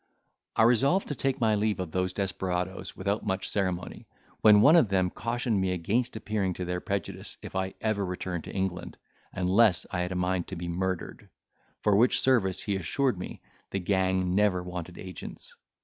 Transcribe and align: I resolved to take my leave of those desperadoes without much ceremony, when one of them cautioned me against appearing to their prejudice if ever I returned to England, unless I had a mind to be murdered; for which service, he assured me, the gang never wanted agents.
I 0.55 0.63
resolved 0.63 1.09
to 1.09 1.13
take 1.15 1.39
my 1.39 1.53
leave 1.53 1.79
of 1.79 1.91
those 1.91 2.11
desperadoes 2.11 2.97
without 2.97 3.23
much 3.23 3.47
ceremony, 3.47 4.07
when 4.41 4.61
one 4.61 4.75
of 4.75 4.89
them 4.89 5.11
cautioned 5.11 5.61
me 5.61 5.69
against 5.73 6.15
appearing 6.15 6.55
to 6.55 6.65
their 6.65 6.79
prejudice 6.81 7.37
if 7.43 7.55
ever 7.55 8.03
I 8.03 8.07
returned 8.07 8.45
to 8.45 8.51
England, 8.51 8.97
unless 9.31 9.85
I 9.91 9.99
had 9.99 10.11
a 10.11 10.15
mind 10.15 10.47
to 10.47 10.55
be 10.55 10.67
murdered; 10.67 11.29
for 11.83 11.95
which 11.95 12.19
service, 12.19 12.61
he 12.63 12.75
assured 12.75 13.19
me, 13.19 13.41
the 13.69 13.77
gang 13.79 14.33
never 14.33 14.63
wanted 14.63 14.97
agents. 14.97 15.53